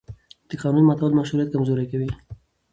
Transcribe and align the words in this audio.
د 0.49 0.51
قانون 0.61 0.83
ماتول 0.87 1.11
مشروعیت 1.19 1.49
کمزوری 1.53 1.85
کوي 1.91 2.09